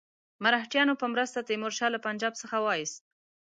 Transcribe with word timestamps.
مرهټیانو 0.43 0.93
په 1.01 1.05
مرسته 1.13 1.39
تیمور 1.49 1.73
شاه 1.77 1.89
له 1.95 1.99
پنجاب 2.05 2.33
څخه 2.41 2.57
وایست. 2.65 2.97